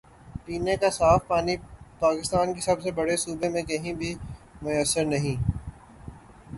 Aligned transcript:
پینے 0.45 0.75
کا 0.77 0.89
صاف 0.89 1.27
پانی 1.27 1.55
پاکستان 2.01 2.53
کے 2.53 2.61
سب 2.61 2.81
سے 2.83 2.91
بڑے 2.91 3.17
صوبے 3.17 3.49
میں 3.49 3.63
کہیں 3.63 3.93
بھی 3.93 4.13
میسر 4.61 5.05
نہیں۔ 5.05 5.37